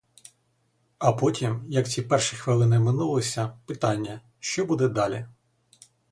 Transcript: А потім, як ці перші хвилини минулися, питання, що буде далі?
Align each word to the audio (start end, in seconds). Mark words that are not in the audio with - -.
А 0.97 1.11
потім, 1.13 1.65
як 1.69 1.87
ці 1.89 2.01
перші 2.01 2.35
хвилини 2.35 2.79
минулися, 2.79 3.53
питання, 3.65 4.21
що 4.39 4.65
буде 4.65 4.87
далі? 4.87 5.25